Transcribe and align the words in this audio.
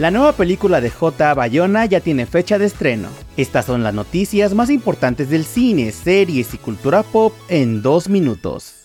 La 0.00 0.10
nueva 0.10 0.32
película 0.32 0.80
de 0.80 0.88
J. 0.88 1.34
Bayona 1.34 1.84
ya 1.84 2.00
tiene 2.00 2.24
fecha 2.24 2.58
de 2.58 2.64
estreno. 2.64 3.10
Estas 3.36 3.66
son 3.66 3.82
las 3.82 3.92
noticias 3.92 4.54
más 4.54 4.70
importantes 4.70 5.28
del 5.28 5.44
cine, 5.44 5.92
series 5.92 6.54
y 6.54 6.56
cultura 6.56 7.02
pop 7.02 7.34
en 7.50 7.82
dos 7.82 8.08
minutos. 8.08 8.79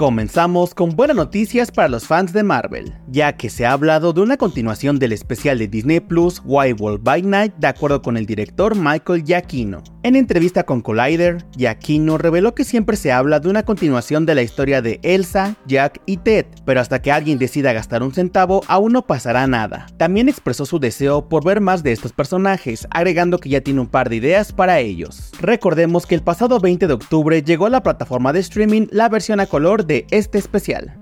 Comenzamos 0.00 0.74
con 0.74 0.96
buenas 0.96 1.14
noticias 1.14 1.70
para 1.70 1.86
los 1.86 2.06
fans 2.06 2.32
de 2.32 2.42
Marvel, 2.42 2.94
ya 3.08 3.36
que 3.36 3.50
se 3.50 3.66
ha 3.66 3.72
hablado 3.72 4.14
de 4.14 4.22
una 4.22 4.38
continuación 4.38 4.98
del 4.98 5.12
especial 5.12 5.58
de 5.58 5.68
Disney 5.68 6.00
Plus 6.00 6.40
Wild 6.42 6.80
World 6.80 7.04
by 7.04 7.20
Night 7.20 7.52
de 7.58 7.66
acuerdo 7.66 8.00
con 8.00 8.16
el 8.16 8.24
director 8.24 8.74
Michael 8.74 9.24
Giacchino. 9.24 9.82
En 10.02 10.16
entrevista 10.16 10.62
con 10.62 10.80
Collider, 10.80 11.44
Giacchino 11.54 12.16
reveló 12.16 12.54
que 12.54 12.64
siempre 12.64 12.96
se 12.96 13.12
habla 13.12 13.40
de 13.40 13.50
una 13.50 13.64
continuación 13.64 14.24
de 14.24 14.34
la 14.34 14.40
historia 14.40 14.80
de 14.80 15.00
Elsa, 15.02 15.56
Jack 15.66 16.00
y 16.06 16.16
Ted, 16.16 16.46
pero 16.64 16.80
hasta 16.80 17.02
que 17.02 17.12
alguien 17.12 17.38
decida 17.38 17.74
gastar 17.74 18.02
un 18.02 18.14
centavo 18.14 18.62
aún 18.68 18.94
no 18.94 19.06
pasará 19.06 19.46
nada. 19.46 19.86
También 19.98 20.30
expresó 20.30 20.64
su 20.64 20.78
deseo 20.78 21.28
por 21.28 21.44
ver 21.44 21.60
más 21.60 21.82
de 21.82 21.92
estos 21.92 22.14
personajes, 22.14 22.88
agregando 22.90 23.36
que 23.36 23.50
ya 23.50 23.60
tiene 23.60 23.82
un 23.82 23.88
par 23.88 24.08
de 24.08 24.16
ideas 24.16 24.54
para 24.54 24.80
ellos. 24.80 25.30
Recordemos 25.42 26.06
que 26.06 26.14
el 26.14 26.22
pasado 26.22 26.58
20 26.58 26.86
de 26.86 26.94
octubre 26.94 27.42
llegó 27.42 27.66
a 27.66 27.70
la 27.70 27.82
plataforma 27.82 28.32
de 28.32 28.40
streaming 28.40 28.86
la 28.90 29.10
versión 29.10 29.38
a 29.40 29.44
color 29.44 29.84
este 30.10 30.38
especial. 30.38 30.99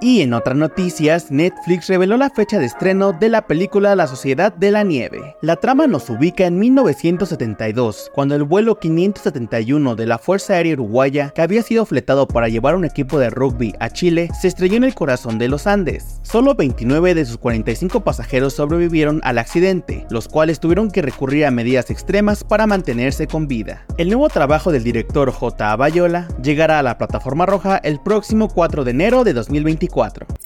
Y 0.00 0.20
en 0.20 0.32
otras 0.32 0.56
noticias, 0.56 1.32
Netflix 1.32 1.88
reveló 1.88 2.16
la 2.16 2.30
fecha 2.30 2.60
de 2.60 2.66
estreno 2.66 3.12
de 3.12 3.28
la 3.28 3.48
película 3.48 3.96
La 3.96 4.06
Sociedad 4.06 4.52
de 4.52 4.70
la 4.70 4.84
Nieve. 4.84 5.34
La 5.42 5.56
trama 5.56 5.88
nos 5.88 6.08
ubica 6.08 6.46
en 6.46 6.56
1972, 6.56 8.12
cuando 8.14 8.36
el 8.36 8.44
vuelo 8.44 8.78
571 8.78 9.96
de 9.96 10.06
la 10.06 10.18
Fuerza 10.18 10.52
Aérea 10.52 10.74
Uruguaya, 10.74 11.32
que 11.34 11.42
había 11.42 11.64
sido 11.64 11.84
fletado 11.84 12.28
para 12.28 12.48
llevar 12.48 12.76
un 12.76 12.84
equipo 12.84 13.18
de 13.18 13.30
rugby 13.30 13.74
a 13.80 13.90
Chile, 13.90 14.28
se 14.40 14.46
estrelló 14.46 14.76
en 14.76 14.84
el 14.84 14.94
corazón 14.94 15.36
de 15.36 15.48
los 15.48 15.66
Andes. 15.66 16.20
Solo 16.22 16.54
29 16.54 17.16
de 17.16 17.24
sus 17.24 17.38
45 17.38 18.04
pasajeros 18.04 18.54
sobrevivieron 18.54 19.20
al 19.24 19.38
accidente, 19.38 20.06
los 20.10 20.28
cuales 20.28 20.60
tuvieron 20.60 20.92
que 20.92 21.02
recurrir 21.02 21.44
a 21.44 21.50
medidas 21.50 21.90
extremas 21.90 22.44
para 22.44 22.68
mantenerse 22.68 23.26
con 23.26 23.48
vida. 23.48 23.84
El 23.96 24.10
nuevo 24.10 24.28
trabajo 24.28 24.70
del 24.70 24.84
director 24.84 25.32
J. 25.32 25.74
Bayola 25.74 26.28
llegará 26.40 26.78
a 26.78 26.84
la 26.84 26.98
plataforma 26.98 27.46
roja 27.46 27.78
el 27.78 27.98
próximo 27.98 28.46
4 28.46 28.84
de 28.84 28.92
enero 28.92 29.24
de 29.24 29.32
2024. 29.32 29.87
2024. 29.88 30.37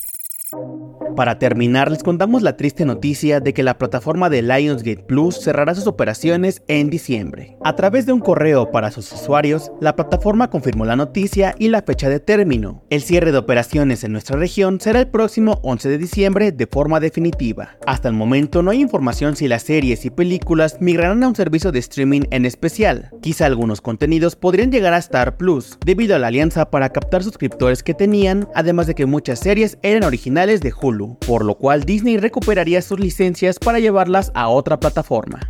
Para 1.16 1.38
terminar, 1.38 1.90
les 1.90 2.02
contamos 2.02 2.40
la 2.42 2.56
triste 2.56 2.86
noticia 2.86 3.40
de 3.40 3.52
que 3.52 3.62
la 3.62 3.76
plataforma 3.76 4.30
de 4.30 4.40
Lionsgate 4.40 5.04
Plus 5.04 5.38
cerrará 5.40 5.74
sus 5.74 5.86
operaciones 5.86 6.62
en 6.68 6.88
diciembre. 6.88 7.58
A 7.62 7.76
través 7.76 8.06
de 8.06 8.14
un 8.14 8.20
correo 8.20 8.70
para 8.70 8.90
sus 8.90 9.12
usuarios, 9.12 9.70
la 9.80 9.94
plataforma 9.94 10.48
confirmó 10.48 10.86
la 10.86 10.96
noticia 10.96 11.54
y 11.58 11.68
la 11.68 11.82
fecha 11.82 12.08
de 12.08 12.18
término. 12.18 12.82
El 12.88 13.02
cierre 13.02 13.30
de 13.30 13.38
operaciones 13.38 14.04
en 14.04 14.12
nuestra 14.12 14.38
región 14.38 14.80
será 14.80 15.00
el 15.00 15.08
próximo 15.08 15.60
11 15.62 15.90
de 15.90 15.98
diciembre 15.98 16.50
de 16.50 16.66
forma 16.66 16.98
definitiva. 16.98 17.76
Hasta 17.86 18.08
el 18.08 18.14
momento 18.14 18.62
no 18.62 18.70
hay 18.70 18.80
información 18.80 19.36
si 19.36 19.48
las 19.48 19.64
series 19.64 20.06
y 20.06 20.10
películas 20.10 20.78
migrarán 20.80 21.22
a 21.24 21.28
un 21.28 21.36
servicio 21.36 21.72
de 21.72 21.78
streaming 21.80 22.22
en 22.30 22.46
especial. 22.46 23.10
Quizá 23.20 23.44
algunos 23.46 23.82
contenidos 23.82 24.34
podrían 24.34 24.72
llegar 24.72 24.94
a 24.94 24.98
Star 24.98 25.36
Plus, 25.36 25.78
debido 25.84 26.16
a 26.16 26.18
la 26.18 26.28
alianza 26.28 26.70
para 26.70 26.88
captar 26.88 27.22
suscriptores 27.22 27.82
que 27.82 27.92
tenían, 27.92 28.48
además 28.54 28.86
de 28.86 28.94
que 28.94 29.04
muchas 29.04 29.40
series 29.40 29.78
eran 29.82 30.04
originales 30.04 30.62
de 30.62 30.72
Hulu 30.72 31.01
por 31.26 31.44
lo 31.44 31.54
cual 31.54 31.84
Disney 31.84 32.16
recuperaría 32.16 32.82
sus 32.82 32.98
licencias 32.98 33.58
para 33.58 33.78
llevarlas 33.78 34.32
a 34.34 34.48
otra 34.48 34.78
plataforma. 34.78 35.40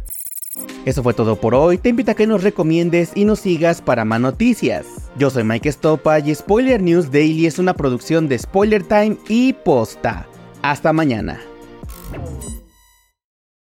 Eso 0.85 1.03
fue 1.03 1.15
todo 1.15 1.37
por 1.37 1.55
hoy, 1.55 1.79
te 1.79 1.91
invito 1.91 2.11
a 2.11 2.15
que 2.15 2.27
nos 2.27 2.43
recomiendes 2.43 3.13
y 3.15 3.25
nos 3.25 3.41
sigas 3.41 3.81
para 3.81 4.05
más 4.05 4.21
noticias. 4.21 4.87
Yo 5.17 5.31
soy 5.31 5.45
Mike 5.45 5.71
Stopa 5.71 6.19
y 6.19 6.35
Spoiler 6.35 6.83
News 6.83 7.11
Daily 7.11 7.47
es 7.47 7.59
una 7.59 7.75
producción 7.75 8.29
de 8.29 8.39
Spoiler 8.39 8.83
Time 8.83 9.17
y 9.29 9.53
Posta. 9.53 10.27
Hasta 10.63 10.93
mañana. 10.93 11.41